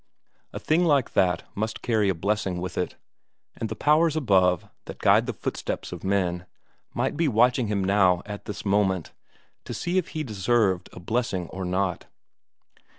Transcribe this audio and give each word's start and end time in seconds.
A 0.51 0.57
thing 0.57 0.83
like 0.83 1.13
that 1.13 1.43
must 1.53 1.83
carry 1.83 2.09
a 2.09 2.15
blessing 2.15 2.59
with 2.59 2.75
it. 2.75 2.95
And 3.55 3.69
the 3.69 3.75
powers 3.75 4.15
above, 4.15 4.67
that 4.85 4.97
guide 4.97 5.27
the 5.27 5.31
footsteps 5.31 5.91
of 5.91 6.03
men, 6.03 6.47
might 6.91 7.15
be 7.15 7.27
watching 7.27 7.67
him 7.67 7.83
now 7.83 8.23
at 8.25 8.45
this 8.45 8.65
moment, 8.65 9.11
to 9.63 9.75
see 9.75 9.99
if 9.99 10.07
he 10.07 10.23
deserved 10.23 10.89
a 10.91 10.99
blessing 10.99 11.49
or 11.49 11.65
not. 11.65 12.07